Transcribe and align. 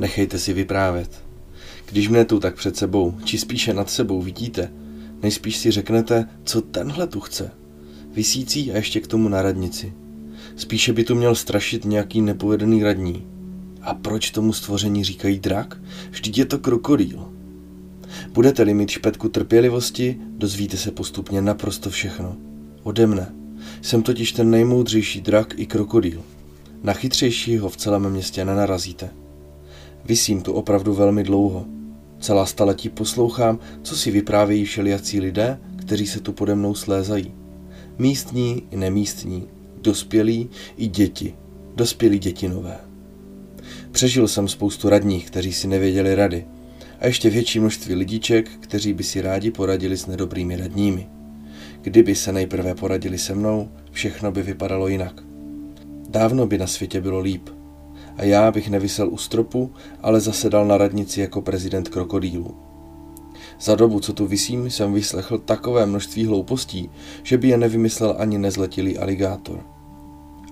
Nechejte 0.00 0.38
si 0.38 0.52
vyprávět. 0.52 1.24
Když 1.90 2.08
mne 2.08 2.24
tu 2.24 2.40
tak 2.40 2.54
před 2.54 2.76
sebou, 2.76 3.14
či 3.24 3.38
spíše 3.38 3.74
nad 3.74 3.90
sebou 3.90 4.22
vidíte, 4.22 4.72
nejspíš 5.22 5.56
si 5.56 5.70
řeknete, 5.70 6.28
co 6.44 6.60
tenhle 6.62 7.06
tu 7.06 7.20
chce. 7.20 7.50
Vysící 8.12 8.72
a 8.72 8.76
ještě 8.76 9.00
k 9.00 9.06
tomu 9.06 9.28
na 9.28 9.42
radnici. 9.42 9.92
Spíše 10.56 10.92
by 10.92 11.04
tu 11.04 11.14
měl 11.14 11.34
strašit 11.34 11.84
nějaký 11.84 12.20
nepovedený 12.20 12.82
radní. 12.82 13.26
A 13.82 13.94
proč 13.94 14.30
tomu 14.30 14.52
stvoření 14.52 15.04
říkají 15.04 15.38
drak? 15.38 15.80
Vždyť 16.10 16.38
je 16.38 16.44
to 16.44 16.58
krokodýl. 16.58 17.32
Budete-li 18.32 18.74
mít 18.74 18.90
špetku 18.90 19.28
trpělivosti, 19.28 20.16
dozvíte 20.28 20.76
se 20.76 20.90
postupně 20.90 21.42
naprosto 21.42 21.90
všechno. 21.90 22.36
Ode 22.82 23.06
mne. 23.06 23.34
Jsem 23.82 24.02
totiž 24.02 24.32
ten 24.32 24.50
nejmoudřejší 24.50 25.20
drak 25.20 25.54
i 25.56 25.66
krokodýl. 25.66 26.22
Na 26.82 26.92
chytřejšího 26.92 27.68
v 27.68 27.76
celém 27.76 28.10
městě 28.10 28.44
nenarazíte. 28.44 29.19
Vysím 30.04 30.42
tu 30.42 30.52
opravdu 30.52 30.94
velmi 30.94 31.22
dlouho. 31.22 31.66
Celá 32.20 32.46
staletí 32.46 32.88
poslouchám, 32.88 33.58
co 33.82 33.96
si 33.96 34.10
vyprávějí 34.10 34.64
všelijací 34.64 35.20
lidé, 35.20 35.58
kteří 35.76 36.06
se 36.06 36.20
tu 36.20 36.32
pode 36.32 36.54
mnou 36.54 36.74
slézají. 36.74 37.34
Místní 37.98 38.62
i 38.70 38.76
nemístní, 38.76 39.48
dospělí 39.82 40.50
i 40.76 40.86
děti, 40.86 41.34
dospělí 41.76 42.18
dětinové. 42.18 42.78
Přežil 43.92 44.28
jsem 44.28 44.48
spoustu 44.48 44.88
radních, 44.88 45.26
kteří 45.26 45.52
si 45.52 45.68
nevěděli 45.68 46.14
rady, 46.14 46.46
a 47.00 47.06
ještě 47.06 47.30
větší 47.30 47.60
množství 47.60 47.94
lidiček, 47.94 48.50
kteří 48.60 48.92
by 48.92 49.04
si 49.04 49.20
rádi 49.20 49.50
poradili 49.50 49.96
s 49.96 50.06
nedobrými 50.06 50.56
radními. 50.56 51.08
Kdyby 51.82 52.14
se 52.14 52.32
nejprve 52.32 52.74
poradili 52.74 53.18
se 53.18 53.34
mnou, 53.34 53.68
všechno 53.90 54.32
by 54.32 54.42
vypadalo 54.42 54.88
jinak. 54.88 55.22
Dávno 56.08 56.46
by 56.46 56.58
na 56.58 56.66
světě 56.66 57.00
bylo 57.00 57.20
líp. 57.20 57.48
A 58.20 58.24
já 58.24 58.50
bych 58.50 58.70
nevysel 58.70 59.08
u 59.08 59.16
stropu, 59.16 59.72
ale 60.02 60.20
zasedal 60.20 60.66
na 60.66 60.78
radnici 60.78 61.20
jako 61.20 61.42
prezident 61.42 61.88
krokodýlů. 61.88 62.54
Za 63.60 63.74
dobu, 63.74 64.00
co 64.00 64.12
tu 64.12 64.26
vysím, 64.26 64.70
jsem 64.70 64.92
vyslechl 64.92 65.38
takové 65.38 65.86
množství 65.86 66.26
hloupostí, 66.26 66.90
že 67.22 67.38
by 67.38 67.48
je 67.48 67.56
nevymyslel 67.56 68.14
ani 68.18 68.38
nezletilý 68.38 68.98
aligátor. 68.98 69.60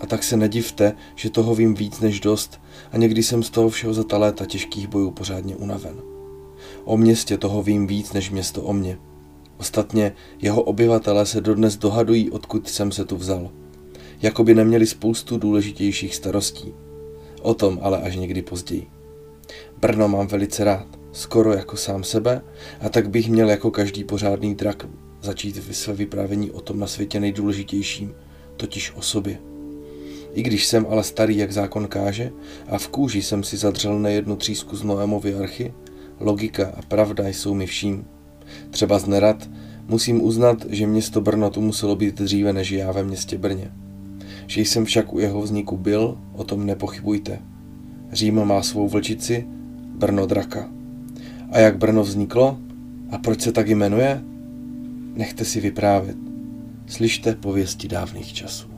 A 0.00 0.06
tak 0.06 0.22
se 0.22 0.36
nedivte, 0.36 0.92
že 1.14 1.30
toho 1.30 1.54
vím 1.54 1.74
víc 1.74 2.00
než 2.00 2.20
dost 2.20 2.60
a 2.92 2.96
někdy 2.98 3.22
jsem 3.22 3.42
z 3.42 3.50
toho 3.50 3.68
všeho 3.68 3.94
za 3.94 4.04
ta 4.04 4.18
léta 4.18 4.46
těžkých 4.46 4.88
bojů 4.88 5.10
pořádně 5.10 5.56
unaven. 5.56 5.96
O 6.84 6.96
městě 6.96 7.38
toho 7.38 7.62
vím 7.62 7.86
víc 7.86 8.12
než 8.12 8.30
město 8.30 8.62
o 8.62 8.72
mě. 8.72 8.98
Ostatně 9.58 10.12
jeho 10.42 10.62
obyvatelé 10.62 11.26
se 11.26 11.40
dodnes 11.40 11.76
dohadují, 11.76 12.30
odkud 12.30 12.68
jsem 12.68 12.92
se 12.92 13.04
tu 13.04 13.16
vzal. 13.16 13.50
Jakoby 14.22 14.54
neměli 14.54 14.86
spoustu 14.86 15.38
důležitějších 15.38 16.14
starostí. 16.14 16.85
O 17.42 17.54
tom 17.54 17.78
ale 17.82 17.98
až 17.98 18.16
někdy 18.16 18.42
později. 18.42 18.86
Brno 19.80 20.08
mám 20.08 20.26
velice 20.26 20.64
rád, 20.64 20.86
skoro 21.12 21.52
jako 21.52 21.76
sám 21.76 22.04
sebe, 22.04 22.42
a 22.80 22.88
tak 22.88 23.10
bych 23.10 23.30
měl 23.30 23.50
jako 23.50 23.70
každý 23.70 24.04
pořádný 24.04 24.54
drak 24.54 24.86
začít 25.22 25.74
své 25.74 25.94
vyprávění 25.94 26.50
o 26.50 26.60
tom 26.60 26.78
na 26.78 26.86
světě 26.86 27.20
nejdůležitějším, 27.20 28.14
totiž 28.56 28.92
o 28.94 29.02
sobě. 29.02 29.38
I 30.34 30.42
když 30.42 30.66
jsem 30.66 30.86
ale 30.90 31.04
starý, 31.04 31.36
jak 31.36 31.52
zákon 31.52 31.86
káže, 31.86 32.32
a 32.68 32.78
v 32.78 32.88
kůži 32.88 33.22
jsem 33.22 33.42
si 33.42 33.56
zadřel 33.56 33.98
nejednu 33.98 34.36
třísku 34.36 34.76
z 34.76 34.82
Noémovy 34.82 35.34
archy, 35.34 35.74
logika 36.20 36.72
a 36.76 36.82
pravda 36.82 37.28
jsou 37.28 37.54
mi 37.54 37.66
vším. 37.66 38.04
Třeba 38.70 38.98
z 38.98 39.06
nerad 39.06 39.50
musím 39.86 40.22
uznat, 40.22 40.64
že 40.68 40.86
město 40.86 41.20
Brno 41.20 41.50
tu 41.50 41.60
muselo 41.60 41.96
být 41.96 42.14
dříve 42.14 42.52
než 42.52 42.70
já 42.70 42.92
ve 42.92 43.04
městě 43.04 43.38
Brně. 43.38 43.72
Že 44.46 44.60
jsem 44.60 44.84
však 44.84 45.12
u 45.12 45.18
jeho 45.18 45.40
vzniku 45.40 45.76
byl, 45.76 46.18
o 46.32 46.44
tom 46.44 46.66
nepochybujte. 46.66 47.38
Řím 48.12 48.44
má 48.44 48.62
svou 48.62 48.88
vlčici, 48.88 49.46
Brno 49.96 50.26
draka. 50.26 50.68
A 51.50 51.58
jak 51.58 51.78
Brno 51.78 52.02
vzniklo? 52.02 52.58
A 53.10 53.18
proč 53.18 53.40
se 53.40 53.52
tak 53.52 53.68
jmenuje? 53.68 54.22
Nechte 55.14 55.44
si 55.44 55.60
vyprávět. 55.60 56.16
Slyšte 56.86 57.34
pověsti 57.34 57.88
dávných 57.88 58.32
časů. 58.32 58.75